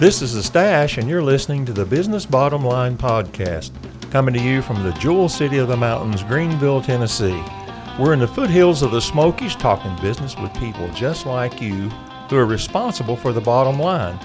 [0.00, 3.70] This is The Stash, and you're listening to the Business Bottom Line Podcast,
[4.10, 7.44] coming to you from the jewel city of the mountains, Greeneville, Tennessee.
[7.98, 11.90] We're in the foothills of the Smokies talking business with people just like you
[12.30, 14.18] who are responsible for the bottom line,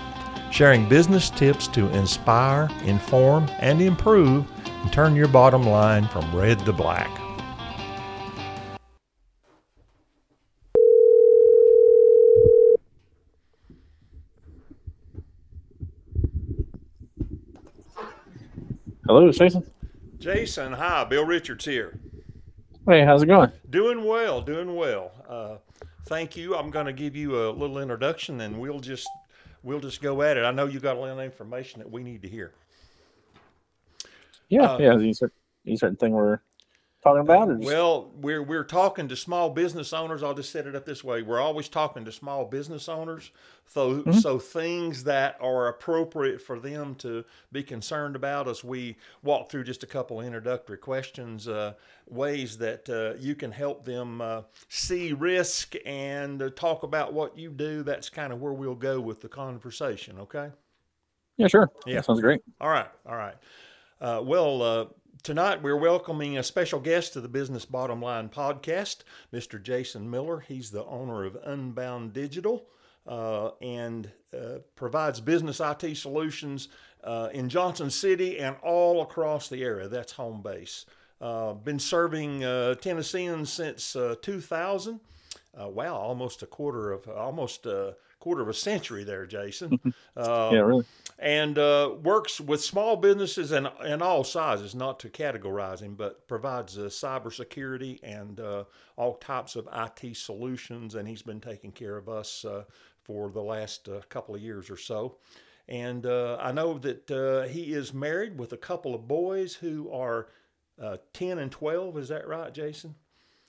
[0.49, 6.57] sharing business tips to inspire, inform, and improve, and turn your bottom line from red
[6.59, 7.24] to black.
[19.05, 19.63] Hello, Jason.
[20.17, 21.99] Jason, hi, Bill Richards here.
[22.87, 23.51] Hey, how's it going?
[23.69, 25.11] Doing well, doing well.
[25.27, 25.57] Uh,
[26.07, 26.55] thank you.
[26.55, 29.07] I'm going to give you a little introduction, and we'll just
[29.63, 30.43] we'll just go at it.
[30.43, 32.51] I know you got a lot of information that we need to hear.
[34.49, 34.97] Yeah, Uh, yeah.
[34.97, 36.39] You certain, you certain thing we're
[37.05, 37.49] talking about?
[37.49, 40.23] Or just, Well, we're we're talking to small business owners.
[40.23, 43.31] I'll just set it up this way: we're always talking to small business owners,
[43.65, 44.13] so Mm-hmm.
[44.13, 48.47] so things that are appropriate for them to be concerned about.
[48.49, 51.73] As we walk through just a couple introductory questions, uh,
[52.07, 57.37] ways that uh, you can help them uh, see risk and uh, talk about what
[57.37, 57.83] you do.
[57.83, 60.19] That's kind of where we'll go with the conversation.
[60.19, 60.49] Okay.
[61.37, 61.69] yeah, sure.
[61.85, 61.95] Yeah.
[61.95, 62.41] That sounds great.
[62.61, 63.35] All right, all right.
[64.01, 64.85] Uh, well, uh,
[65.25, 68.97] tonight we're welcoming a special guest to the Business Bottom Line podcast,
[69.33, 69.59] Mr.
[69.59, 70.41] Jason Miller.
[70.41, 72.67] He's the owner of Unbound Digital
[73.07, 76.67] uh, and uh, provides business IT solutions
[77.03, 79.87] uh, in Johnson City and all across the area.
[79.87, 80.85] That's home base.
[81.19, 84.99] Uh, been serving uh, Tennesseans since uh, 2000.
[85.59, 89.79] Uh, wow, almost a quarter of almost a quarter of a century there, Jason.
[90.17, 90.85] Uh, yeah, really.
[91.19, 96.25] and uh, works with small businesses and in all sizes, not to categorize him, but
[96.25, 98.63] provides uh, cybersecurity and uh,
[98.95, 100.95] all types of IT solutions.
[100.95, 102.63] And he's been taking care of us uh,
[103.03, 105.17] for the last uh, couple of years or so.
[105.67, 109.91] And uh, I know that uh, he is married with a couple of boys who
[109.91, 110.29] are
[110.81, 111.97] uh, 10 and 12.
[111.97, 112.95] Is that right, Jason?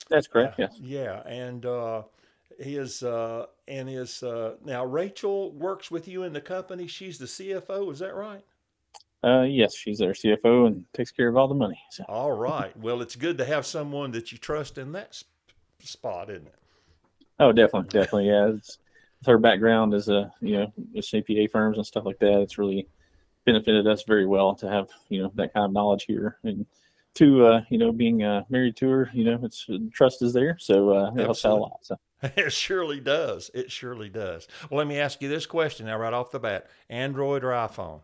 [0.09, 0.55] That's correct.
[0.57, 0.77] Yes.
[0.81, 2.03] Yeah, and uh,
[2.59, 6.87] his uh, and his uh, now Rachel works with you in the company.
[6.87, 7.91] She's the CFO.
[7.91, 8.43] Is that right?
[9.23, 11.79] Uh, yes, she's our CFO and takes care of all the money.
[11.89, 12.77] So, All right.
[12.77, 15.27] Well, it's good to have someone that you trust in that sp-
[15.81, 16.55] spot, isn't it?
[17.39, 18.27] oh, definitely, definitely.
[18.27, 18.77] Yeah, it's,
[19.19, 22.57] with her background as a you know with CPA firms and stuff like that, it's
[22.57, 22.87] really
[23.45, 26.65] benefited us very well to have you know that kind of knowledge here and.
[27.17, 30.57] To uh, you know, being uh, married to her, you know, it's trust is there,
[30.59, 31.79] so uh, it helps out a lot.
[31.81, 33.49] So, It surely does.
[33.53, 34.47] It surely does.
[34.69, 38.01] Well, let me ask you this question now, right off the bat: Android or iPhone?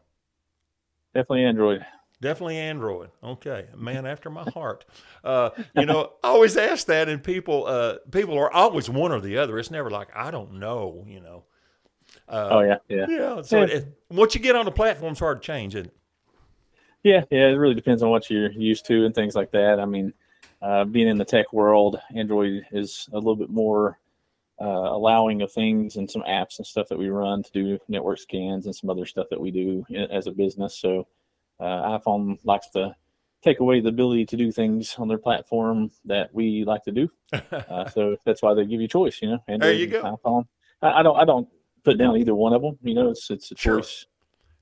[1.14, 1.86] definitely Android.
[2.22, 3.10] Definitely Android.
[3.24, 4.86] Okay, man after my heart.
[5.24, 9.20] Uh, you know, I always ask that, and people, uh, people are always one or
[9.20, 9.60] the other.
[9.60, 11.06] It's never like I don't know.
[11.08, 11.44] You know.
[12.28, 13.06] Uh, oh yeah, yeah.
[13.10, 13.42] Yeah.
[13.42, 13.66] So Yeah.
[13.66, 15.98] It, once you get on the platform, it's hard to change, isn't it?
[17.04, 19.80] Yeah, yeah, it really depends on what you're used to and things like that.
[19.80, 20.14] I mean,
[20.62, 24.00] uh, being in the tech world, Android is a little bit more
[24.62, 28.20] uh, allowing of things and some apps and stuff that we run to do network
[28.20, 30.78] scans and some other stuff that we do as a business.
[30.78, 31.08] So,
[31.60, 32.96] uh, iPhone likes to
[33.44, 37.10] take away the ability to do things on their platform that we like to do.
[37.70, 39.20] Uh, so that's why they give you choice.
[39.22, 40.20] You know, Android you and go.
[40.24, 40.46] iPhone.
[40.82, 41.48] I, I don't, I don't
[41.84, 42.78] put down either one of them.
[42.84, 43.82] You know, it's it's a Sure.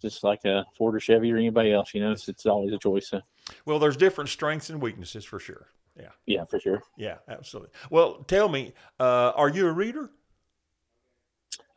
[0.02, 2.78] Just like a Ford or Chevy or anybody else, you know, it's, it's always a
[2.78, 3.08] choice.
[3.10, 3.22] So.
[3.66, 5.68] well, there's different strengths and weaknesses for sure.
[6.00, 6.10] Yeah.
[6.26, 6.82] Yeah, for sure.
[6.98, 7.18] Yeah.
[7.28, 7.72] Absolutely.
[7.90, 10.10] Well, tell me, uh, are you a reader?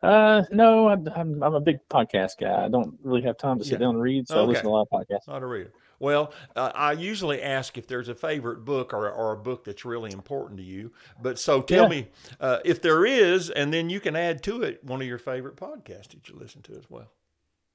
[0.03, 2.67] Uh, no, I'm, I'm I'm a big podcast guy.
[2.67, 3.79] I don't really have time to sit Yeah.
[3.79, 5.27] down and read, so I listen to a lot of podcasts.
[5.27, 5.73] Not a reader.
[5.99, 9.87] Well, uh, I usually ask if there's a favorite book or, or a book that's
[9.87, 10.93] really important to you.
[11.23, 11.89] But so tell Yeah.
[11.89, 12.09] me
[12.39, 15.57] uh, if there is, and then you can add to it one of your favorite
[15.57, 17.11] podcasts that you listen to as well.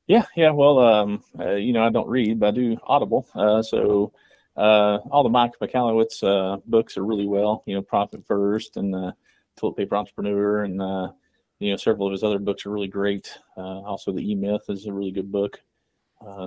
[0.09, 0.49] Yeah, yeah.
[0.49, 3.27] Well, um, uh, you know, I don't read, but I do Audible.
[3.35, 4.11] Uh, so
[4.57, 7.61] uh, all the Mike Michalowicz uh, books are really well.
[7.67, 9.11] You know, Profit First and uh,
[9.55, 11.11] Toilet Paper Entrepreneur, and uh,
[11.59, 13.37] you know, several of his other books are really great.
[13.55, 15.61] Uh, also, the E Myth is a really good book.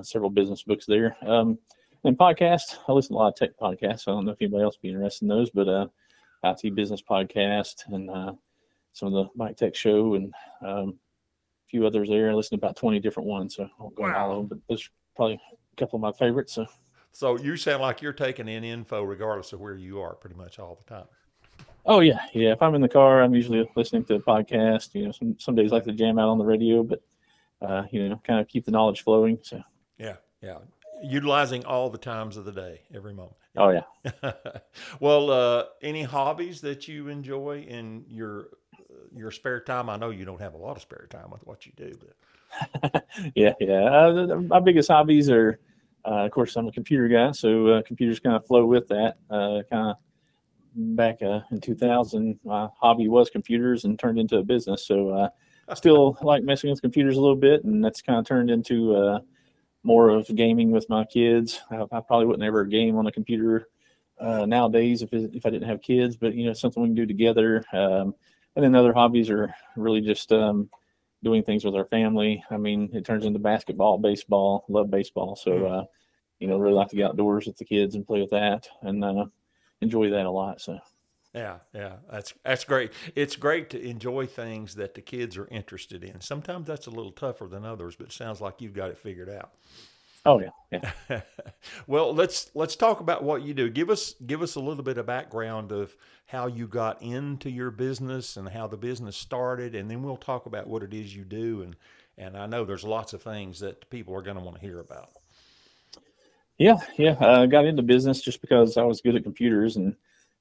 [0.02, 1.16] Several business books there.
[1.24, 1.56] Um,
[2.02, 4.08] and podcast, I listen to a lot of tech podcasts.
[4.08, 5.86] I don't know if anybody else be interested in those, but uh,
[6.42, 8.10] IT business podcast and
[8.92, 10.34] some of the Mike Tech Show and
[10.66, 10.98] um,
[11.72, 12.30] few others there.
[12.30, 14.46] I listen to about 20 different ones, so I won't go into all of them,
[14.46, 15.40] but those are probably
[15.72, 16.52] a couple of my favorites.
[16.52, 16.66] So
[17.10, 20.58] So you sound like you're taking in info regardless of where you are pretty much
[20.60, 21.06] all the time.
[21.84, 22.52] Oh yeah, yeah.
[22.52, 24.94] If I'm in the car, I'm usually listening to a podcast.
[24.94, 27.02] You know, some some days I like to jam out on the radio, but
[27.60, 29.38] uh, you know, kind of keep the knowledge flowing.
[29.42, 29.60] So,
[29.98, 30.16] Yeah.
[30.40, 30.58] Yeah.
[31.02, 33.36] Utilizing all the times of the day, every moment.
[33.56, 34.32] oh yeah.
[35.00, 38.48] well, uh, any hobbies that you enjoy in your
[39.14, 39.88] your spare time?
[39.88, 42.14] I know you don't have a lot of spare time with what you do, but
[43.34, 43.84] yeah, yeah.
[43.84, 45.58] Uh, my biggest hobbies are,
[46.04, 49.16] uh, of course, I'm a computer guy, so uh, computers kind of flow with that.
[49.30, 49.96] Uh, kind of
[50.74, 54.86] back uh, in 2000, my hobby was computers and turned into a business.
[54.86, 55.28] So uh,
[55.68, 59.20] I still like messing with computers a little bit, and that's kind of turned into
[59.84, 61.60] more of gaming with my kids.
[61.70, 63.68] I, I, probably wouldn't ever game on a computer
[64.20, 67.64] nowadays if if I didn't have kids, but you know, something we can do together.
[67.72, 68.14] Um,
[68.56, 70.68] and then other hobbies are really just um,
[71.22, 72.42] doing things with our family.
[72.50, 74.64] I mean, it turns into basketball, baseball.
[74.68, 75.80] Love baseball, so mm.
[75.80, 75.84] uh,
[76.38, 79.04] you know, really like to get outdoors with the kids and play with that, and
[79.04, 79.26] uh,
[79.80, 80.60] enjoy that a lot.
[80.60, 80.78] So.
[81.34, 82.92] Yeah, yeah, that's that's great.
[83.14, 86.20] It's great to enjoy things that the kids are interested in.
[86.20, 89.30] Sometimes that's a little tougher than others, but it sounds like you've got it figured
[89.30, 89.52] out.
[90.24, 90.50] Oh yeah,
[91.10, 91.20] yeah.
[91.86, 93.68] well, let's let's talk about what you do.
[93.68, 95.96] Give us give us a little bit of background of
[96.26, 100.46] how you got into your business and how the business started, and then we'll talk
[100.46, 101.62] about what it is you do.
[101.62, 101.76] and
[102.16, 104.78] And I know there's lots of things that people are going to want to hear
[104.78, 105.10] about.
[106.58, 107.16] Yeah, yeah.
[107.20, 109.96] I got into business just because I was good at computers and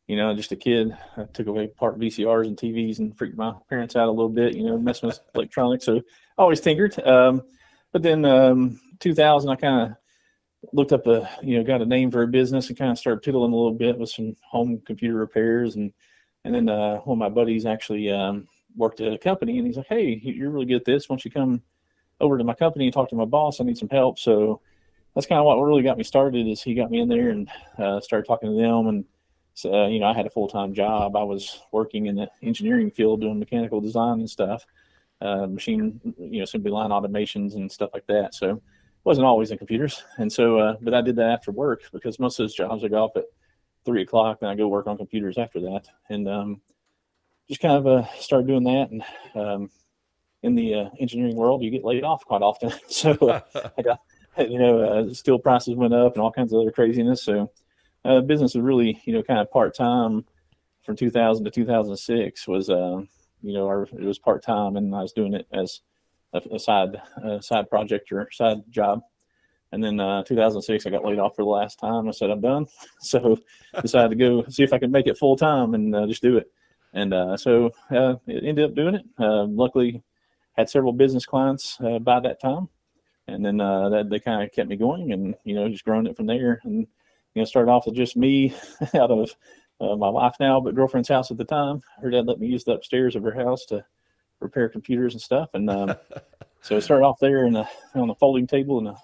[0.08, 0.96] you know, just a kid.
[1.16, 4.56] I took away part VCRs and TVs and freaked my parents out a little bit,
[4.58, 5.86] you know, messing with electronics.
[5.86, 6.02] So I
[6.42, 7.00] always tinkered.
[7.08, 7.44] Um,
[7.94, 9.98] but then um, 2000, I kind of
[10.74, 13.22] looked up a, you know, got a name for a business and kind of started
[13.22, 15.76] piddling a little bit with some home computer repairs.
[15.76, 15.92] And,
[16.46, 19.78] and then uh, one of my buddies actually um, worked at a company and he's
[19.78, 21.10] like, Hey, you're really good at this.
[21.10, 21.62] Why don't you come
[22.20, 23.60] over to my company and talk to my boss?
[23.60, 24.20] I need some help.
[24.20, 24.62] So
[25.16, 27.50] that's kind of what really got me started is he got me in there and
[27.78, 28.88] uh, started talking to them.
[28.88, 29.06] And
[29.56, 31.16] so, uh, you know, I had a full-time job.
[31.16, 34.66] I was working in the engineering field doing mechanical design and stuff
[35.22, 38.34] uh, machine, you know, assembly line automations and stuff like that.
[38.34, 38.62] So
[39.04, 40.04] wasn't always in computers.
[40.18, 42.88] And so, uh, but I did that after work because most of those jobs I
[42.88, 43.26] go off at
[43.86, 45.88] three o'clock and I go work on computers after that.
[46.10, 46.62] And um,
[47.48, 48.90] just kind of uh, started doing that.
[48.92, 49.04] And
[49.36, 49.70] um,
[50.44, 52.72] in the uh, engineering world, you get laid off quite often.
[52.88, 53.42] so uh,
[53.78, 54.00] I got,
[54.38, 57.24] you know, uh, steel prices went up and all kinds of other craziness.
[57.24, 57.52] So
[58.06, 60.26] uh, business was really, you know, kind of part time
[60.84, 63.02] from 2000 to 2006 was, uh,
[63.42, 65.82] you know, our, it was part time, and I was doing it as
[66.34, 69.02] a, a side a side project or side job.
[69.74, 72.08] And then uh, 2006, I got laid off for the last time.
[72.08, 72.68] I said I'm done,
[73.00, 73.38] so
[73.82, 76.38] decided to go see if I could make it full time and uh, just do
[76.38, 76.52] it.
[76.94, 79.06] And uh, so uh, ended up doing it.
[79.18, 80.04] Uh, luckily,
[80.58, 82.68] had several business clients uh, by that time,
[83.28, 86.18] and then that they kind of kept me going, and you know just growing it
[86.18, 86.60] from there.
[86.66, 86.86] And
[87.34, 88.54] you know started off with just me
[88.94, 89.34] out of
[89.80, 91.82] uh, my wife now, but girlfriend's house at the time.
[92.02, 93.86] Her dad let me use the upstairs of her house to
[94.42, 95.50] repair computers and stuff.
[95.54, 95.96] And um,
[96.62, 98.96] so I started off there in a, on the folding table and a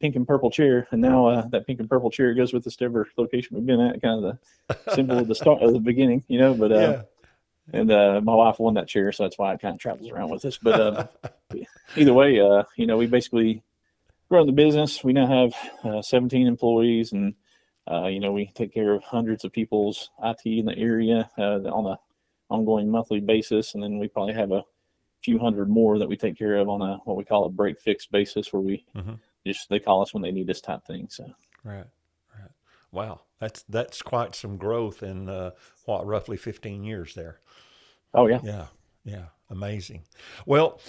[0.00, 0.88] pink and purple chair.
[0.90, 3.66] And now uh, that pink and purple chair goes with us to every location we've
[3.66, 4.38] been at, kind of
[4.68, 6.54] the symbol of the start of the beginning, you know.
[6.54, 7.02] But uh, yeah.
[7.80, 10.30] and uh, my wife won that chair, so that's why it kind of travels around
[10.30, 10.58] with us.
[10.58, 11.06] But uh,
[11.96, 13.62] either way, uh, you know, we basically
[14.28, 15.02] run the business.
[15.04, 15.54] We now have
[15.84, 17.34] uh, 17 employees and
[17.90, 21.58] uh, you know, we take care of hundreds of people's IT in the area uh,
[21.68, 21.98] on a
[22.48, 24.62] ongoing monthly basis, and then we probably have a
[25.22, 27.80] few hundred more that we take care of on a what we call a break
[27.80, 29.14] fix basis, where we mm-hmm.
[29.46, 31.06] just they call us when they need us type thing.
[31.10, 31.24] So
[31.64, 31.86] right,
[32.38, 32.50] right,
[32.92, 35.50] wow, that's that's quite some growth in uh,
[35.84, 37.40] what roughly fifteen years there.
[38.14, 38.66] Oh yeah, yeah,
[39.04, 40.02] yeah, amazing.
[40.46, 40.80] Well,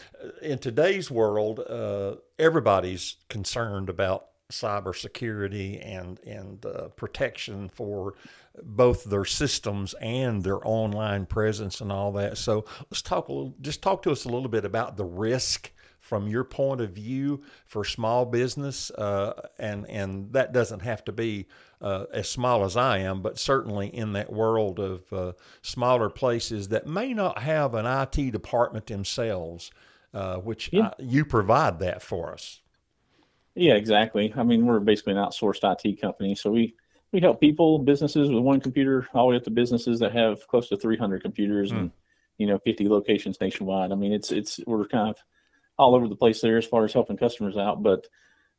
[0.42, 8.14] in today's world, uh, everybody's concerned about cybersecurity and and uh, protection for
[8.62, 12.38] both their systems and their online presence and all that.
[12.38, 15.72] So let's talk a little, just talk to us a little bit about the risk
[16.00, 21.12] from your point of view for small business, uh, and and that doesn't have to
[21.12, 21.48] be
[21.80, 26.68] uh, as small as I am, but certainly in that world of uh, smaller places
[26.70, 29.72] that may not have an IT department themselves,
[30.14, 30.88] uh, which yeah.
[30.88, 32.62] I, you provide that for us.
[33.56, 34.34] Yeah, exactly.
[34.36, 36.76] I mean, we're basically an outsourced IT company, so we
[37.12, 40.48] we help people, businesses with one computer, all the way up to businesses that have
[40.48, 41.78] close to 300 computers mm.
[41.78, 41.92] and
[42.38, 43.92] you know 50 locations nationwide.
[43.92, 45.18] I mean, it's it's we're kind of
[45.78, 48.08] all over the place there as far as helping customers out, but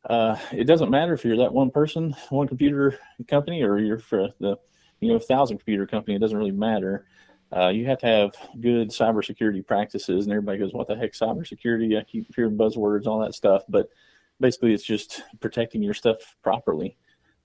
[0.09, 4.29] uh, it doesn't matter if you're that one person, one computer company, or you're for
[4.41, 4.57] the
[5.01, 6.17] you know thousand computer company.
[6.17, 7.07] It doesn't really matter.
[7.55, 11.99] Uh, you have to have good cybersecurity practices, and everybody goes, "What the heck, cybersecurity?"
[11.99, 13.89] I keep hearing buzzwords, all that stuff, but
[14.43, 16.99] basically it's just protecting your stuff properly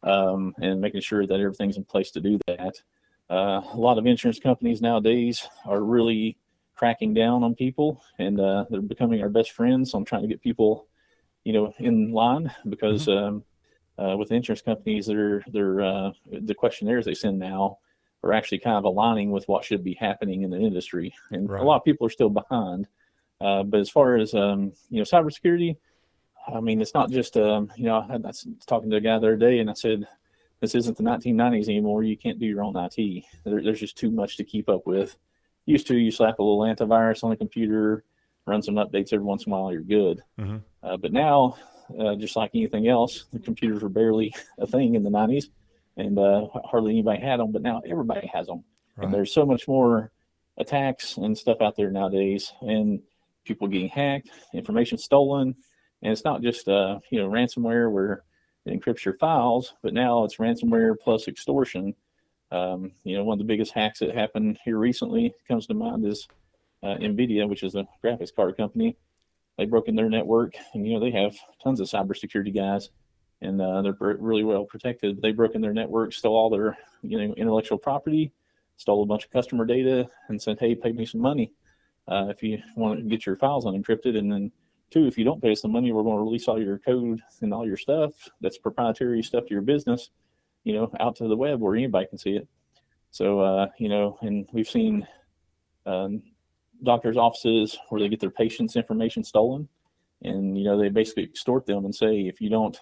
[0.04, 2.82] um, and making sure that everything's in place to do that.
[3.30, 6.38] Uh, a lot of insurance companies nowadays are really
[6.76, 9.92] cracking down on people and uh, they're becoming our best friends.
[9.92, 10.88] So I'm trying to get people,
[11.44, 13.26] you know, in line because mm-hmm.
[13.26, 13.44] um,
[13.98, 16.12] uh, with insurance companies, they're, they're, uh,
[16.42, 17.80] the questionnaires they send now
[18.24, 21.14] are actually kind of aligning with what should be happening in the industry.
[21.32, 21.62] And right.
[21.62, 22.88] a lot of people are still behind.
[23.40, 25.78] Uh, but as far as um, you know, cybersecurity,
[26.54, 29.20] I mean, it's not just um, you know, I, I was talking to a guy
[29.20, 30.08] the other day, and I said,
[30.60, 32.04] this isn't the 1990s anymore.
[32.04, 33.26] You can't do your own IT.
[33.46, 35.18] There, there's just too much to keep up with.
[35.66, 38.04] Used to, you slap a little antivirus on the computer,
[38.46, 40.24] run some updates every once in a while, you're good.
[40.40, 40.58] Mm-hmm.
[40.82, 41.58] Uh, but now,
[42.00, 45.46] uh, just like anything else, the computers were barely a thing in the 90s,
[45.98, 47.52] and uh, hardly anybody had them.
[47.52, 48.64] But now everybody has them,
[48.96, 49.06] right.
[49.06, 50.12] and there's so much more
[50.58, 53.02] attacks and stuff out there nowadays, and
[53.46, 55.56] people getting hacked, information stolen,
[56.02, 58.24] and it's not just uh, you know ransomware where
[58.66, 61.96] it encrypts your files, but now it's ransomware plus extortion.
[62.52, 66.06] Um, you know, one of the biggest hacks that happened here recently comes to mind
[66.06, 66.28] is
[66.84, 68.98] uh, NVIDIA, which is a graphics card company.
[69.58, 72.90] They broke in their network, and you know they have tons of cybersecurity guys,
[73.42, 75.22] and uh, they're really well protected.
[75.22, 78.32] They broke in their network, stole all their you know intellectual property,
[78.78, 81.54] stole a bunch of customer data, and said, "Hey, pay me some money
[82.08, 84.52] uh, if you want to get your files unencrypted." And then,
[84.92, 87.22] two, if you don't pay us the money, we're going to release all your code
[87.42, 90.10] and all your stuff that's proprietary stuff to your business,
[90.64, 92.48] you know, out to the web where anybody can see it.
[93.12, 95.08] So, uh, you know, and we've seen
[95.86, 96.22] um,
[96.84, 99.68] doctors' offices where they get their patients' information stolen,
[100.24, 102.78] and you know they basically extort them and say, if you don't,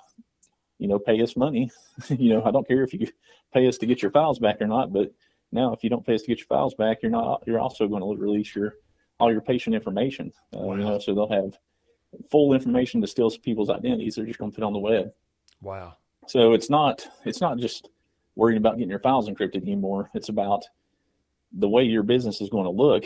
[0.79, 1.69] you know, pay us money,
[2.09, 3.07] you know, I don't care if you
[3.53, 5.11] pay us to get your files back or not, but
[5.51, 7.87] now if you don't pay us to get your files back, you're not, you're also
[7.87, 8.73] going to release your
[9.19, 10.31] all your patient information.
[10.53, 10.75] Uh, wow.
[10.75, 11.57] You know, so they'll have
[12.29, 14.15] full information to steal people's identities.
[14.15, 15.11] They're just going to put on the web.
[15.61, 15.97] Wow.
[16.27, 17.89] So it's not it's not just
[18.35, 20.09] worrying about getting your files encrypted anymore.
[20.13, 20.65] It's about
[21.53, 23.05] the way your business is going to look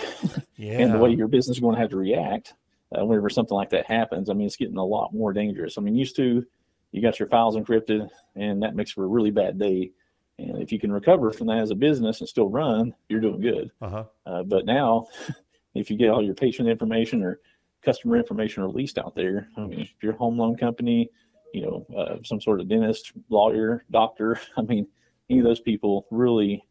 [0.55, 0.73] yeah.
[0.79, 2.53] and the way your business is going to have to react
[2.97, 4.29] uh, whenever something like that happens.
[4.29, 5.77] I mean, it's getting a lot more dangerous.
[5.77, 6.45] I mean, used to
[6.91, 9.91] you got your files encrypted and that makes for a really bad day.
[10.39, 13.41] And if you can recover from that as a business and still run, you're doing
[13.41, 13.71] good.
[13.81, 14.05] Uh-huh.
[14.25, 15.07] Uh, but now,
[15.75, 17.39] if you get all your patient information or
[17.83, 21.09] customer information released out there, I mean, if you're a home loan company,
[21.53, 24.87] you know, uh, some sort of dentist, lawyer, doctor, I mean,
[25.29, 26.63] any of those people really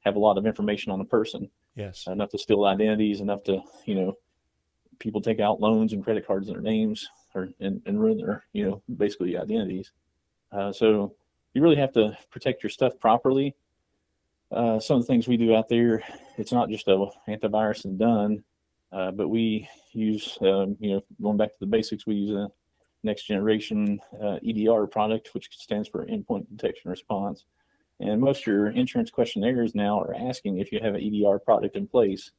[0.00, 1.48] have a lot of information on a person.
[1.76, 2.06] Yes.
[2.06, 4.14] Enough to steal identities, enough to, you know,
[4.98, 8.44] people take out loans and credit cards in their names or and, and ruin their,
[8.52, 9.92] you know, basically identities.
[10.52, 11.14] Uh, so
[11.52, 13.56] you really have to protect your stuff properly.
[14.52, 16.02] Uh, some of the things we do out there,
[16.36, 18.44] it's not just a antivirus and done,
[18.94, 22.48] uh, but we use, um, you know, going back to the basics, we use a
[23.02, 27.44] next generation uh, EDR product, which stands for endpoint detection response.
[28.00, 31.76] And most of your insurance questionnaires now are asking if you have an EDR product
[31.76, 32.30] in place.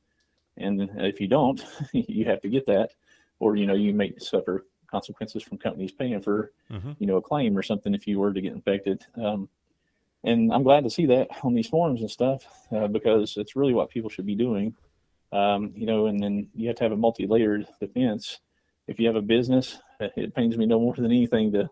[0.57, 2.91] And if you don't, you have to get that,
[3.39, 6.93] or you know, you may suffer consequences from companies paying for, mm-hmm.
[6.99, 9.03] you know, a claim or something if you were to get infected.
[9.21, 9.49] Um,
[10.23, 13.73] and I'm glad to see that on these forums and stuff uh, because it's really
[13.73, 14.73] what people should be doing.
[15.35, 18.39] Um, you know, and then you have to have a multi-layered defense.
[18.87, 21.69] If you have a business, it pains me no more than anything to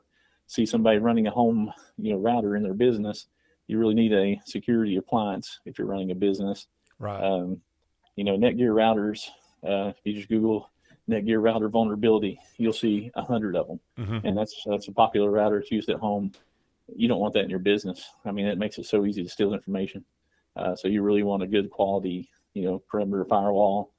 [0.48, 3.28] see somebody running a home, you know, router in their business
[3.68, 6.68] you really need a security appliance if you're running a business.
[7.00, 7.24] Right.
[7.24, 7.62] Um,
[8.16, 9.28] you know, Netgear routers.
[9.64, 10.70] Uh, if you just Google
[11.10, 14.28] Netgear router vulnerability, you'll see a hundred of them, mm-hmm.
[14.28, 15.60] and that's that's a popular router.
[15.60, 16.32] It's used at home.
[16.96, 18.06] You don't want that in your business.
[18.26, 20.04] I mean, it makes it so easy to steal information.
[20.56, 23.92] Uh, so you really want a good quality, you know, perimeter firewall.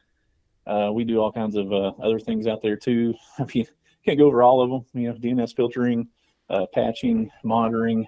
[0.66, 3.14] Uh, we do all kinds of uh, other things out there too.
[3.38, 3.66] I mean,
[4.04, 5.02] can't go over all of them.
[5.02, 6.08] You know, DNS filtering,
[6.50, 8.06] uh, patching, monitoring.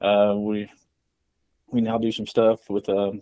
[0.00, 0.70] Uh, we
[1.68, 3.12] we now do some stuff with uh,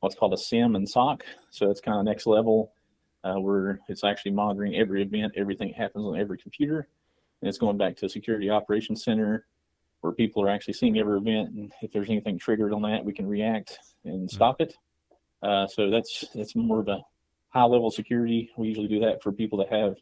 [0.00, 1.24] what's called a SIEM and SOC.
[1.50, 2.72] So it's kind of next level
[3.24, 6.88] uh, where it's actually monitoring every event, everything that happens on every computer.
[7.40, 9.46] And it's going back to a security operations center
[10.00, 11.50] where people are actually seeing every event.
[11.50, 14.34] And if there's anything triggered on that, we can react and mm-hmm.
[14.34, 14.74] stop it.
[15.42, 17.02] Uh, so that's that's more of a
[17.48, 18.50] high level security.
[18.56, 19.96] We usually do that for people that have,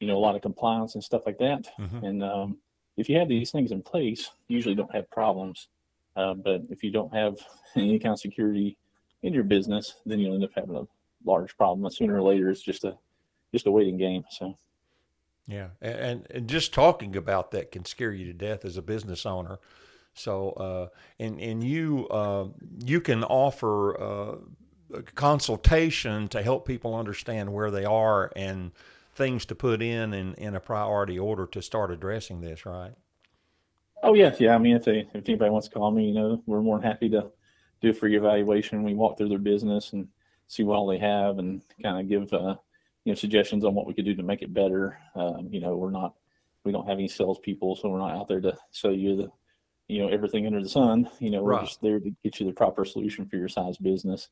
[0.00, 1.68] you know, a lot of compliance and stuff like that.
[1.78, 2.04] Mm-hmm.
[2.04, 2.58] And um,
[2.96, 5.68] if you have these things in place, you usually don't have problems.
[6.16, 7.36] Uh, but if you don't have
[7.76, 8.76] any kind of security
[9.22, 10.86] in your business, then you'll end up having a
[11.24, 11.84] large problem.
[11.84, 12.96] And sooner or later, it's just a
[13.52, 14.24] just a waiting game.
[14.30, 14.56] So.
[15.46, 19.26] Yeah, and and just talking about that can scare you to death as a business
[19.26, 19.58] owner.
[20.14, 20.88] So, uh,
[21.18, 22.48] and and you uh,
[22.84, 24.36] you can offer uh,
[25.14, 28.72] consultation to help people understand where they are and
[29.14, 32.92] things to put in in, in a priority order to start addressing this, right?
[34.02, 34.54] Oh yes, yeah.
[34.54, 36.86] I mean, if they, if anybody wants to call me, you know, we're more than
[36.90, 37.30] happy to
[37.80, 38.82] do a free evaluation.
[38.82, 40.08] We walk through their business and
[40.48, 42.56] see what all they have, and kind of give uh,
[43.04, 44.98] you know suggestions on what we could do to make it better.
[45.14, 46.14] Um, you know, we're not
[46.64, 49.30] we don't have any salespeople, so we're not out there to sell you the
[49.86, 51.08] you know everything under the sun.
[51.20, 51.66] You know, we're right.
[51.66, 54.28] just there to get you the proper solution for your size business.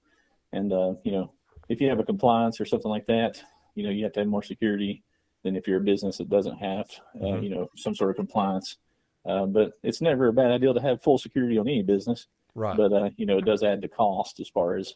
[0.52, 1.32] And uh, you know,
[1.68, 3.42] if you have a compliance or something like that,
[3.74, 5.02] you know, you have to have more security
[5.44, 7.42] than if you're a business that doesn't have, uh, Mhm.
[7.42, 8.76] you know, some sort of compliance.
[9.24, 12.26] Uh, but it's never a bad idea to have full security on any business.
[12.54, 12.76] Right.
[12.76, 14.94] But uh, you know, it does add to cost as far as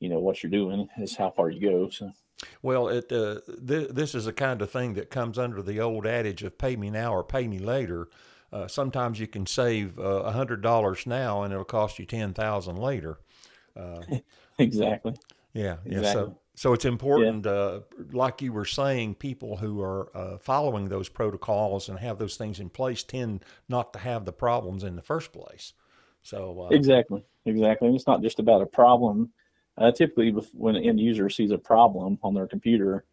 [0.00, 1.88] you know what you're doing is how far you go.
[1.88, 2.12] So
[2.62, 6.06] Well, it uh, th- this is the kind of thing that comes under the old
[6.06, 8.08] adage of "pay me now or pay me later."
[8.52, 12.32] Uh, sometimes you can save uh, a hundred dollars now, and it'll cost you ten
[12.32, 13.18] thousand later.
[14.58, 15.14] exactly.
[15.52, 15.98] Yeah, yeah.
[15.98, 16.12] Exactly.
[16.12, 17.80] So, so it's important, uh,
[18.12, 22.60] like you were saying, people who are uh, following those protocols and have those things
[22.60, 25.72] in place tend not to have the problems in the first place.
[26.22, 27.88] So, uh, Exactly, exactly.
[27.88, 29.32] And it's not just about a problem.
[29.76, 33.04] Uh, typically, when an end user sees a problem on their computer,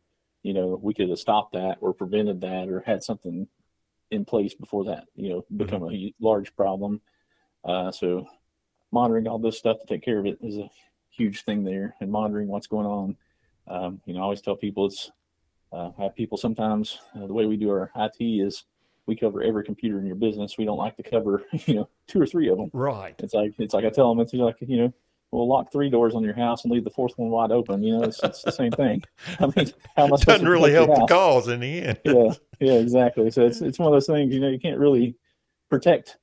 [0.43, 3.47] you know, we could have stopped that or prevented that or had something
[4.11, 7.01] in place before that, you know, become a large problem.
[7.63, 8.27] Uh, so,
[8.91, 10.69] monitoring all this stuff to take care of it is a
[11.11, 13.17] huge thing there, and monitoring what's going on.
[13.67, 15.11] Um, you know, I always tell people it's.
[15.73, 18.65] Uh, I have people sometimes uh, the way we do our IT is
[19.05, 20.57] we cover every computer in your business.
[20.57, 22.69] We don't like to cover, you know, two or three of them.
[22.73, 23.15] right.
[23.19, 24.93] It's like it's like I tell them it's like you know
[25.31, 27.81] we'll lock three doors on your house and leave the fourth one wide open.
[27.81, 29.01] You know, it's, it's the same thing.
[29.39, 31.99] I mean, how I Doesn't really help the cause in the end.
[32.03, 33.31] Yeah, yeah, exactly.
[33.31, 34.33] So it's it's one of those things.
[34.33, 35.15] You know, you can't really
[35.69, 36.17] protect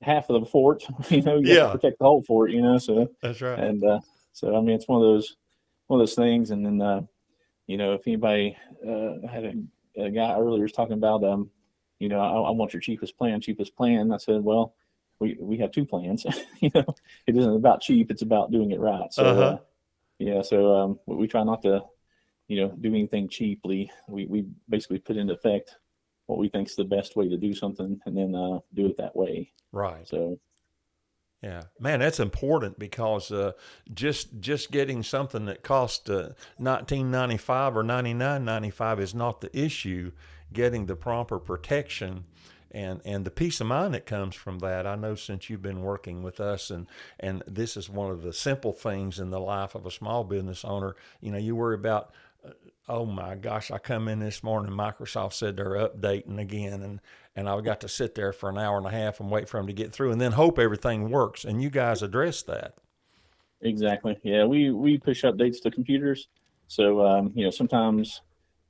[0.00, 0.84] half of the fort.
[1.10, 1.54] You know, you Yeah.
[1.64, 2.50] have to protect the whole fort.
[2.52, 3.58] You know, so That's right.
[3.58, 4.00] and uh,
[4.34, 5.36] so I mean, it's one of those
[5.86, 6.50] one of those things.
[6.50, 7.00] And then uh,
[7.66, 11.50] you know, if anybody uh, had a, a guy earlier was talking about um,
[11.98, 14.12] you know, I, I want your cheapest plan, cheapest plan.
[14.12, 14.74] I said, well,
[15.20, 16.26] we we have two plans.
[16.60, 16.84] you know,
[17.26, 19.12] it isn't about cheap; it's about doing it right.
[19.12, 19.42] So Uh-huh.
[19.42, 19.58] uh,
[20.18, 21.82] yeah, so um, we, we try not to,
[22.48, 23.90] you know, do anything cheaply.
[24.08, 25.76] We we basically put into effect
[26.26, 28.96] what we think is the best way to do something, and then uh, do it
[28.98, 29.52] that way.
[29.70, 30.06] Right.
[30.08, 30.38] So
[31.44, 33.52] Yeah, man, that's important because uh,
[33.92, 38.98] just just getting something that cost uh, nineteen ninety five or ninety nine ninety five
[38.98, 40.12] is not the issue.
[40.54, 42.24] Getting the proper protection
[42.70, 44.86] and and the peace of mind that comes from that.
[44.86, 46.86] I know since you've been working with us, and
[47.20, 50.64] and this is one of the simple things in the life of a small business
[50.64, 50.96] owner.
[51.20, 52.12] You know, you worry about.
[52.46, 52.52] uh,
[52.88, 53.70] Oh my gosh!
[53.70, 54.72] I come in this morning.
[54.72, 57.00] Microsoft said they're updating again, and
[57.36, 59.58] and I've got to sit there for an hour and a half and wait for
[59.58, 61.44] them to get through, and then hope everything works.
[61.44, 62.74] And you guys address that.
[63.60, 64.18] Exactly.
[64.22, 66.28] Yeah, we we push updates to computers.
[66.68, 68.20] So um, you know, sometimes,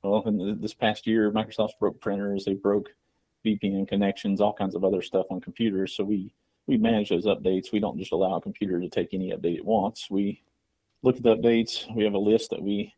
[0.03, 2.89] well, in this past year, Microsoft's broke printers, they broke
[3.45, 5.95] VPN connections, all kinds of other stuff on computers.
[5.95, 6.33] So we
[6.67, 7.71] we manage those updates.
[7.71, 10.09] We don't just allow a computer to take any update it wants.
[10.09, 10.41] We
[11.03, 11.93] look at the updates.
[11.95, 12.93] We have a list that we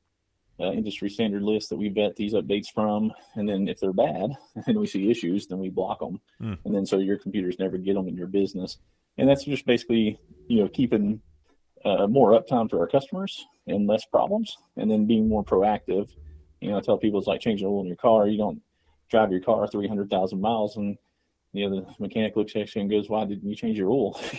[0.60, 4.32] uh, industry standard list that we vet these updates from, and then if they're bad
[4.68, 6.20] and we see issues, then we block them.
[6.40, 6.54] Hmm.
[6.66, 8.78] And then so your computers never get them in your business.
[9.18, 11.22] And that's just basically you know keeping
[11.86, 16.10] uh, more uptime for our customers and less problems, and then being more proactive.
[16.62, 18.28] You know, I tell people it's like changing oil in your car.
[18.28, 18.62] You don't
[19.10, 20.98] drive your car 300,000 miles and
[21.54, 24.20] you know, the mechanic looks at you and goes, why didn't you change your oil?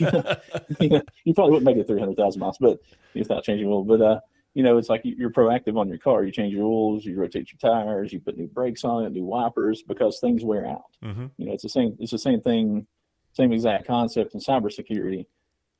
[0.80, 2.78] you, know, you probably wouldn't make it 300,000 miles, but
[3.14, 3.82] without changing oil.
[3.82, 4.20] But, uh,
[4.58, 6.24] you know, it's like you're proactive on your car.
[6.24, 9.24] You change your oils, you rotate your tires, you put new brakes on it, new
[9.24, 11.26] wipers, because things wear out mm-hmm.
[11.36, 12.86] you know it's the same it's the same thing
[13.32, 15.26] same exact concept in cybersecurity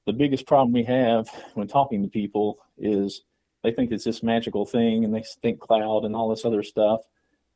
[0.07, 3.23] the biggest problem we have when talking to people is
[3.63, 7.01] they think it's this magical thing and they think cloud and all this other stuff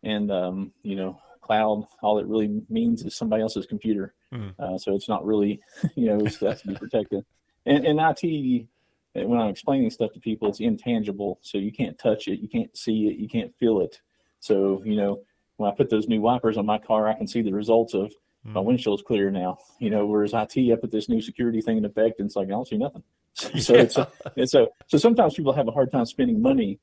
[0.03, 4.55] and um, you know cloud all it really means is somebody else's computer Mhm.
[4.59, 5.61] uh, so it's not really
[5.95, 7.25] you know it's has to be protected
[7.67, 8.67] and, and it
[9.15, 12.75] when i'm explaining stuff to people it's intangible so you can't touch it you can't
[12.77, 14.01] see it you can't feel it
[14.41, 15.21] so you know
[15.57, 18.13] when i put those new wipers on my car i can see the results of
[18.45, 18.67] my Mm-hmm.
[18.67, 19.57] windshield's clear now.
[19.79, 22.49] You know, whereas IT, I put this new security thing in effect, and it's like
[22.49, 23.05] I don't see nothing.
[23.35, 26.81] so it's a, it's a so sometimes people have a hard time spending money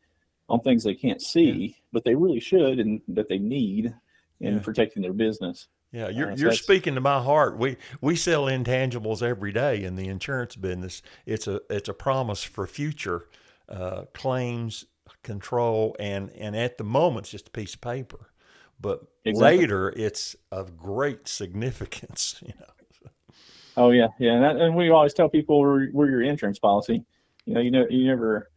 [0.47, 3.93] on things they can't see, but they really should and that they need
[4.39, 4.59] in Yeah.
[4.61, 5.67] protecting their business.
[5.91, 7.57] Yeah, you're Uh, so you're speaking to my heart.
[7.57, 11.01] We we sell intangibles every day in the insurance business.
[11.25, 13.27] It's a it's a promise for future
[13.67, 14.85] uh, claims
[15.23, 18.31] control, and and at the moment it's just a piece of paper,
[18.79, 19.57] but Exactly.
[19.61, 22.41] later it's of great significance.
[22.45, 22.65] You know.
[23.77, 27.05] Oh yeah, yeah, and, that, and we always tell people we're, we're your insurance policy.
[27.45, 28.51] You know, you know, you never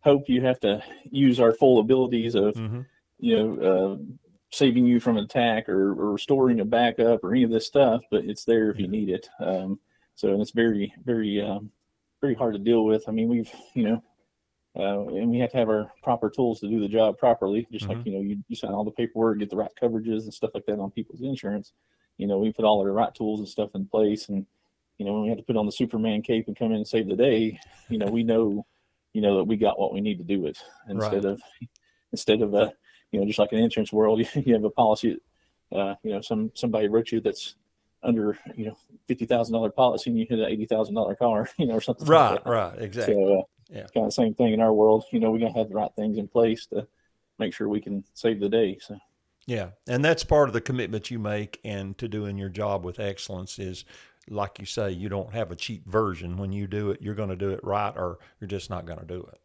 [0.00, 2.86] hope you have to use our full abilities of Mhm.
[3.18, 3.96] you know, uh,
[4.50, 8.02] saving you from an attack or, or restoring a backup or any of this stuff,
[8.10, 9.28] but it's there if you need it.
[9.40, 9.78] Um,
[10.14, 11.70] so, and it's very, very, um,
[12.20, 13.04] very hard to deal with.
[13.08, 14.02] I mean, we've, you know,
[14.76, 17.66] uh, and we have to have our proper tools to do the job properly.
[17.70, 20.32] Just like, you know, you, you sign all the paperwork, get the right coverages and
[20.32, 21.72] stuff like that on people's insurance.
[22.16, 24.28] You know, we put all the right tools and stuff in place.
[24.28, 24.46] And,
[24.96, 26.88] you know, when we have to put on the Superman cape and come in and
[26.88, 28.66] save the day, you know, we know,
[29.12, 30.58] you know, that we got what we need to do it
[30.88, 31.40] instead of,
[32.12, 32.70] instead of, uh,
[33.12, 35.18] you know, just like in the insurance world, you have a policy,
[35.72, 37.54] uh, you know, some somebody wrote you that's
[38.02, 41.48] under you know fifty thousand dollar policy and you hit an eighty thousand dollar car,
[41.58, 42.06] you know, or something.
[42.06, 43.14] Right, like right, exactly.
[43.14, 45.04] So uh, yeah, kind of the same thing in our world.
[45.12, 46.86] You know, we gotta have the right things in place to
[47.38, 48.78] make sure we can save the day.
[48.80, 48.98] So
[49.46, 53.00] yeah, and that's part of the commitment you make and to doing your job with
[53.00, 53.84] excellence is.
[54.30, 56.36] Like you say, you don't have a cheap version.
[56.36, 58.98] When you do it, you're going to do it right, or you're just not going
[58.98, 59.40] to do it.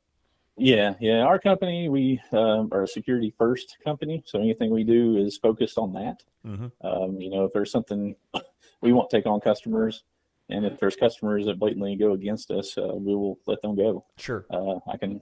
[0.58, 1.22] Yeah, yeah.
[1.22, 5.78] Our company, we um, are a security first company, so anything we do is focused
[5.78, 6.24] on that.
[6.46, 6.86] Mm-hmm.
[6.86, 8.16] Um, you know, if there's something
[8.82, 10.04] we won't take on customers,
[10.50, 14.06] and if there's customers that blatantly go against us, uh, we will let them go.
[14.18, 14.46] Sure.
[14.50, 15.22] Uh, I can.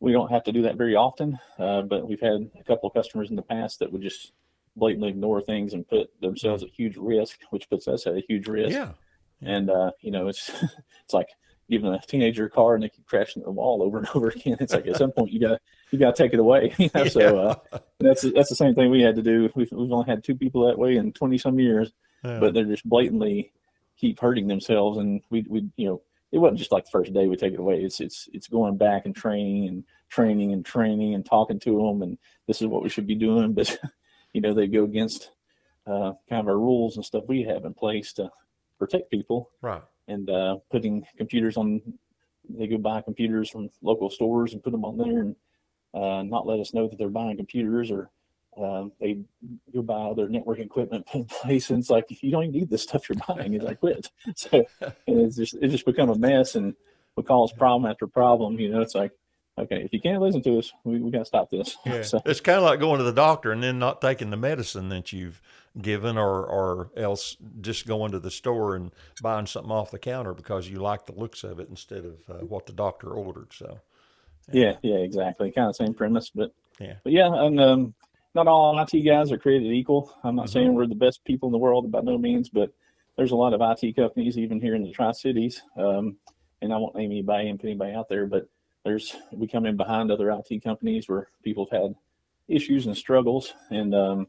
[0.00, 2.94] We don't have to do that very often, uh, but we've had a couple of
[2.94, 4.32] customers in the past that would just
[4.76, 8.48] blatantly ignore things and put themselves at huge risk, which puts us at a huge
[8.48, 8.72] risk.
[8.72, 8.92] Yeah.
[9.42, 10.50] And uh, you know, it's
[11.04, 11.28] it's like
[11.70, 14.56] giving a teenager a car and they keep crashing the wall over and over again.
[14.60, 16.74] It's like at some point you got you got to take it away.
[16.78, 17.02] You know?
[17.04, 17.08] yeah.
[17.08, 19.50] So uh, that's that's the same thing we had to do.
[19.54, 21.92] We've, we've only had two people that way in twenty some years,
[22.24, 22.40] yeah.
[22.40, 23.52] but they're just blatantly
[23.96, 24.98] keep hurting themselves.
[24.98, 26.02] And we we you know
[26.32, 27.82] it wasn't just like the first day we take it away.
[27.82, 32.02] It's it's it's going back and training and training and training and talking to them
[32.02, 33.52] and this is what we should be doing.
[33.54, 33.78] But
[34.32, 35.30] you know they go against
[35.86, 38.30] uh, kind of our rules and stuff we have in place to
[38.78, 39.50] protect people.
[39.62, 41.80] Right and uh, putting computers on.
[42.48, 45.36] They go buy computers from local stores and put them on there, and
[45.94, 48.10] uh, not let us know that they're buying computers, or
[48.60, 49.20] uh, they
[49.72, 51.70] go buy other network equipment in place.
[51.70, 53.54] And it's like you don't even need this stuff you're buying.
[53.54, 54.10] It's like quit.
[54.36, 54.64] So
[55.06, 56.74] it's just it just become a mess, and
[57.16, 58.58] we cause problem after problem.
[58.58, 59.12] You know, it's like
[59.60, 61.76] okay, if you can't listen to us, we, we got to stop this.
[61.84, 62.02] Yeah.
[62.10, 64.88] So, it's kind of like going to the doctor and then not taking the medicine
[64.88, 65.40] that you've
[65.80, 68.90] given or, or else just going to the store and
[69.22, 72.44] buying something off the counter because you like the looks of it instead of uh,
[72.44, 73.52] what the doctor ordered.
[73.52, 73.80] So,
[74.50, 75.52] yeah, yeah, exactly.
[75.52, 77.94] Kind of same premise, but yeah, but yeah, and um,
[78.34, 80.16] not all IT guys are created equal.
[80.24, 80.52] I'm not mm-hmm.
[80.52, 82.72] saying we're the best people in the world by no means, but
[83.16, 85.62] there's a lot of IT companies even here in the Tri Cities.
[85.76, 86.16] Um,
[86.62, 88.48] and I won't name anybody and put anybody out there, but
[88.84, 91.94] there's we come in behind other IT companies where people have had
[92.48, 94.26] issues and struggles, and um,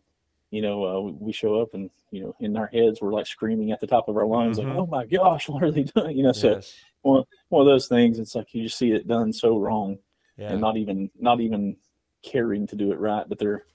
[0.52, 3.72] you know uh, we show up and you know in our heads we're like screaming
[3.72, 4.70] at the top of our lungs mm-hmm.
[4.70, 6.76] like oh my gosh what are they doing you know so yes.
[7.02, 9.98] one, one of those things it's like you just see it done so wrong
[10.38, 10.52] yeah.
[10.52, 11.76] and not even not even
[12.22, 13.66] caring to do it right but they're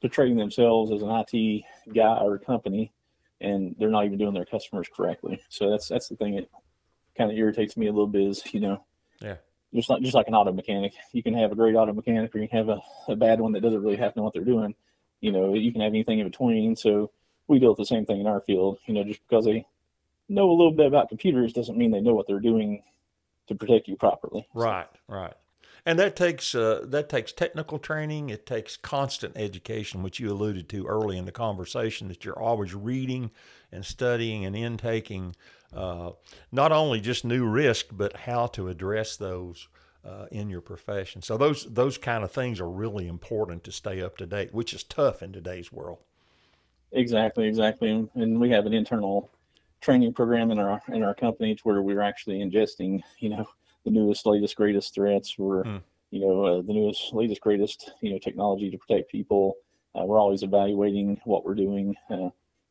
[0.00, 1.62] portraying themselves as an IT
[1.94, 2.92] guy or company
[3.40, 6.48] and they're not even doing their customers correctly so that's that's the thing that
[7.16, 8.82] kind of irritates me a little bit is you know
[9.74, 10.94] just like just like an auto mechanic.
[11.12, 13.52] You can have a great auto mechanic, or you can have a, a bad one
[13.52, 14.74] that doesn't really have to know what they're doing.
[15.20, 16.76] You know, you can have anything in between.
[16.76, 17.10] So
[17.48, 18.78] we deal with the same thing in our field.
[18.86, 19.66] You know, just because they
[20.28, 22.82] know a little bit about computers doesn't mean they know what they're doing
[23.48, 24.46] to protect you properly.
[24.54, 25.34] Right, right.
[25.84, 28.30] And that takes uh, that takes technical training.
[28.30, 32.06] It takes constant education, which you alluded to early in the conversation.
[32.08, 33.32] That you're always reading
[33.72, 35.34] and studying and intaking
[35.72, 36.12] uh,
[36.52, 39.66] not only just new risk, but how to address those
[40.04, 41.20] uh, in your profession.
[41.22, 44.72] So those those kind of things are really important to stay up to date, which
[44.72, 45.98] is tough in today's world.
[46.92, 49.30] Exactly, exactly, and we have an internal
[49.80, 53.46] training program in our in our company to where we're actually ingesting, you know,
[53.84, 55.38] the newest, latest, greatest threats.
[55.38, 55.82] We're, mm.
[56.10, 59.56] you know, uh, the newest, latest, greatest, you know, technology to protect people.
[59.94, 62.30] Uh, we're always evaluating what we're doing, uh,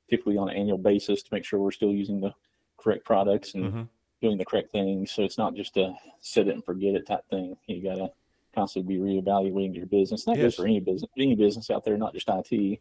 [0.10, 2.34] typically on an annual basis, to make sure we're still using the
[2.78, 3.82] correct products and mm-hmm.
[4.21, 5.12] doing the correct things.
[5.12, 7.56] So it's not just a set it and forget it type thing.
[7.67, 8.12] You got to
[8.54, 10.26] constantly be reevaluating your business.
[10.26, 10.43] That yes.
[10.43, 12.80] goes for any business, any business out there, not just IT.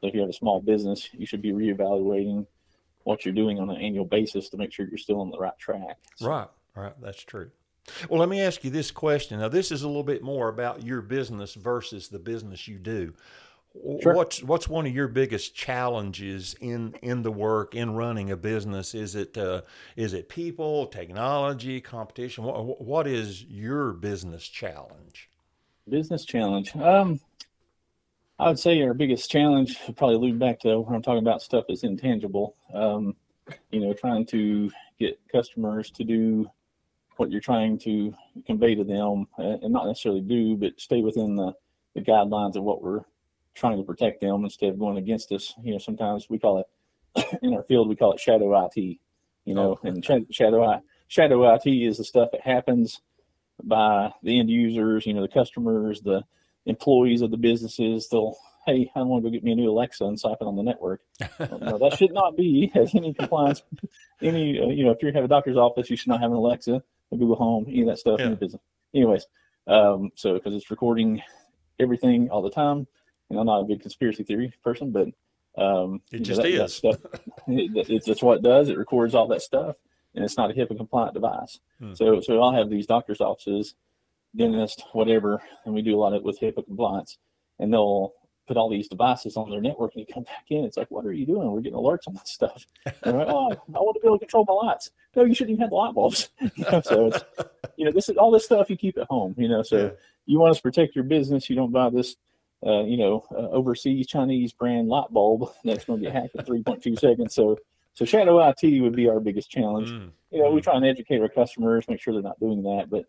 [0.00, 2.46] So if you have a small business, you should be reevaluating
[3.04, 5.58] what you're doing on an annual basis to make sure you're still on the right
[5.58, 5.98] track.
[6.16, 6.92] So, right, right.
[7.00, 7.50] That's true.
[8.08, 9.40] Well, let me ask you this question.
[9.40, 13.14] Now, this is a little bit more about your business versus the business you do.
[14.02, 14.14] Sure.
[14.14, 18.96] What's what's one of your biggest challenges in in the work in running a business?
[18.96, 19.62] Is it uh,
[19.94, 22.42] is it people, technology, competition?
[22.42, 25.30] What what is your business challenge?
[25.88, 26.74] Business challenge.
[26.74, 27.20] Um,
[28.40, 31.66] I would say our biggest challenge probably allude back to when I'm talking about stuff
[31.68, 32.56] that's intangible.
[32.74, 33.14] Um,
[33.70, 36.50] you know, trying to get customers to do
[37.20, 38.14] what you're trying to
[38.46, 41.52] convey to them, and not necessarily do, but stay within the,
[41.94, 43.02] the guidelines of what we're
[43.54, 45.54] trying to protect them instead of going against us.
[45.62, 46.64] You know, sometimes we call
[47.14, 48.98] it in our field we call it shadow IT.
[49.44, 49.86] You know, oh.
[49.86, 53.02] and shadow shadow IT is the stuff that happens
[53.62, 55.04] by the end users.
[55.04, 56.24] You know, the customers, the
[56.64, 58.08] employees of the businesses.
[58.08, 60.56] They'll hey, I want to go get me a new Alexa and slap it on
[60.56, 61.02] the network.
[61.38, 63.62] no, that should not be as any compliance.
[64.22, 66.36] Any, uh, you know, if you have a doctor's office, you should not have an
[66.36, 66.82] Alexa,
[67.16, 68.30] Google Home, any of that stuff yeah.
[68.30, 68.62] business.
[68.94, 69.26] Anyways,
[69.66, 71.22] um, so because it's recording
[71.78, 72.86] everything all the time,
[73.28, 75.08] you know, I'm not a big conspiracy theory person, but
[75.60, 76.80] um, it just know, that, is.
[76.82, 76.96] That stuff,
[77.48, 78.68] it, it's just what it does.
[78.68, 79.76] It records all that stuff,
[80.14, 81.60] and it's not a HIPAA compliant device.
[81.78, 81.94] Hmm.
[81.94, 83.74] So, so I'll have these doctors' offices,
[84.34, 87.18] dentist, whatever, and we do a lot of it with HIPAA compliance,
[87.58, 88.14] and they'll
[88.50, 90.64] put all these devices on their network and you come back in.
[90.64, 91.52] It's like, what are you doing?
[91.52, 92.66] We're getting alerts on this stuff.
[93.04, 94.90] And like, oh, I want to be able to control my lights.
[95.14, 96.30] No, you shouldn't even have the light bulbs.
[96.40, 97.22] you know, so it's,
[97.76, 99.90] you know, this is all this stuff you keep at home, you know, so yeah.
[100.26, 101.48] you want to protect your business.
[101.48, 102.16] You don't buy this,
[102.66, 106.44] uh, you know, uh, overseas Chinese brand light bulb that's going to get hacked in
[106.44, 107.32] 3.2 seconds.
[107.32, 107.56] So,
[107.94, 109.90] so shadow IT would be our biggest challenge.
[109.90, 110.10] Mm.
[110.32, 110.56] You know, mm.
[110.56, 113.04] we try and educate our customers, make sure they're not doing that, but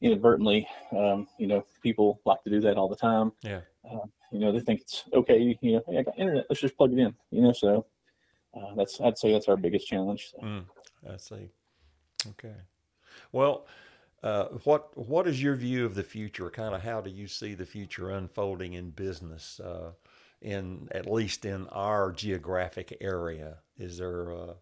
[0.00, 3.32] inadvertently, um, you know, people like to do that all the time.
[3.42, 3.60] Yeah.
[3.84, 5.56] Uh, you know, they think it's okay.
[5.60, 6.46] You know, hey, I got internet.
[6.48, 7.14] Let's just plug it in.
[7.30, 7.86] You know, so
[8.54, 10.32] uh, that's I'd say that's our biggest challenge.
[10.32, 10.46] So.
[10.46, 10.64] Mm,
[11.12, 11.50] I see.
[12.30, 12.56] Okay.
[13.32, 13.66] Well,
[14.22, 16.50] uh, what what is your view of the future?
[16.50, 19.60] Kind of how do you see the future unfolding in business?
[19.60, 19.92] Uh,
[20.40, 24.54] in at least in our geographic area, is there uh,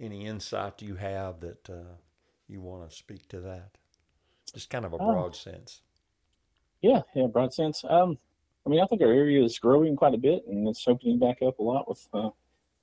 [0.00, 1.96] any insight you have that uh,
[2.48, 3.78] you want to speak to that?
[4.52, 5.12] Just kind of a oh.
[5.12, 5.82] broad sense.
[6.82, 7.84] Yeah, yeah, broad sense.
[7.88, 8.18] Um,
[8.66, 11.38] I mean, I think our area is growing quite a bit, and it's opening back
[11.42, 12.30] up a lot with uh,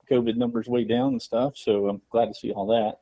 [0.10, 1.56] COVID numbers way down and stuff.
[1.56, 3.00] So I'm glad to see all that.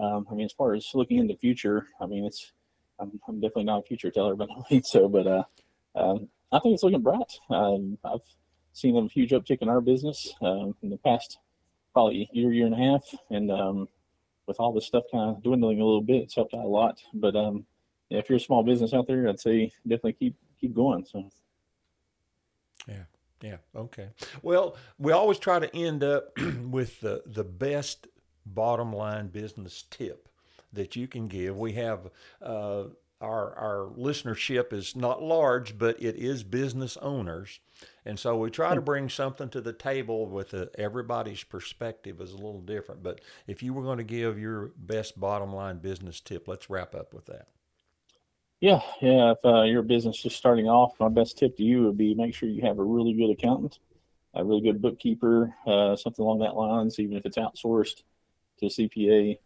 [0.00, 2.52] Um, I mean, as far as looking in the future, I mean, it's
[3.00, 5.44] I'm, I'm definitely not a future teller, but I mean, so, but uh,
[5.94, 7.32] um, I think it's looking bright.
[7.50, 8.20] Um, I've
[8.72, 11.38] seen a huge uptick in our business um, in the past
[11.92, 13.88] probably year, year and a half, and um,
[14.46, 17.00] with all this stuff kind of dwindling a little bit, it's helped out a lot.
[17.14, 17.64] But um,
[18.10, 21.06] yeah, if you're a small business out there, I'd say definitely keep keep going.
[21.06, 21.30] So.
[23.40, 23.56] Yeah.
[23.74, 24.08] Okay.
[24.42, 26.36] Well, we always try to end up
[26.70, 28.06] with the the best
[28.44, 30.28] bottom line business tip
[30.72, 31.56] that you can give.
[31.56, 32.10] We have
[32.42, 32.84] uh,
[33.20, 37.60] our our listenership is not large, but it is business owners,
[38.04, 42.32] and so we try to bring something to the table with a, everybody's perspective is
[42.32, 43.02] a little different.
[43.02, 46.94] But if you were going to give your best bottom line business tip, let's wrap
[46.94, 47.48] up with that.
[48.60, 49.32] Yeah, yeah.
[49.32, 52.34] If uh, your business just starting off, my best tip to you would be make
[52.34, 53.78] sure you have a really good accountant,
[54.34, 56.98] a really good bookkeeper, uh, something along that lines.
[56.98, 58.02] Even if it's outsourced
[58.60, 59.38] to a CPA,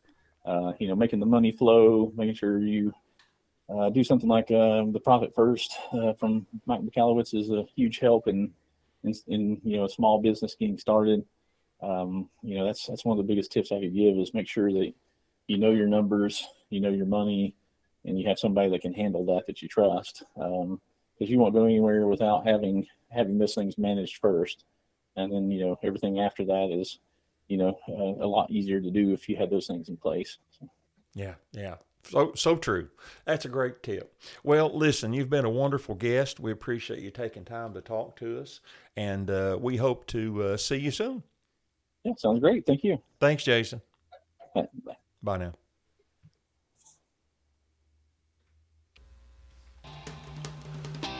[0.48, 2.92] uh, you know, making the money flow, making sure you
[3.68, 7.98] uh, do something like um, the profit first uh, from Mike Michalowicz is a huge
[8.00, 8.52] help in,
[9.04, 11.24] in, in you know a small business getting started.
[11.82, 14.48] Um, you know, that's that's one of the biggest tips I could give is make
[14.48, 14.92] sure that
[15.48, 17.54] you know your numbers, you know your money
[18.04, 20.24] and you have somebody that can handle that that you trust.
[20.34, 20.80] Because um,
[21.18, 24.64] you won't go anywhere without having having those things managed first,
[25.16, 26.98] and then you know everything after that is
[27.48, 30.38] you know uh, a lot easier to do if you had those things in place.
[30.58, 30.68] So.
[31.14, 31.76] Yeah, yeah.
[32.04, 32.88] So so true.
[33.24, 34.14] That's a great tip.
[34.42, 36.40] Well, listen, you've been a wonderful guest.
[36.40, 38.60] We appreciate you taking time to talk to us,
[38.96, 41.22] and uh, we hope to uh, see you soon.
[42.04, 42.66] Yeah, sounds great.
[42.66, 43.00] Thank you.
[43.20, 43.80] Thanks, Jason.
[44.54, 44.66] Bye.
[45.22, 45.52] Bye now.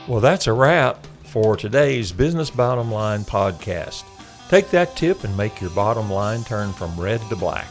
[0.05, 4.03] Well, that's a wrap for today's Business Bottom Line podcast.
[4.49, 7.67] Take that tip and make your bottom line turn from red to black.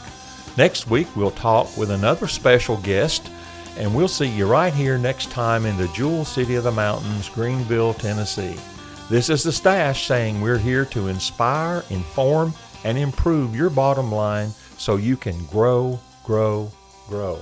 [0.57, 3.29] Next week, we'll talk with another special guest,
[3.77, 7.29] and we'll see you right here next time in the Jewel City of the Mountains,
[7.29, 8.57] Greeneville, Tennessee.
[9.11, 14.49] This is the Stash saying we're here to inspire, inform, and improve your bottom line
[14.79, 16.71] so you can grow, grow,
[17.07, 17.39] grow.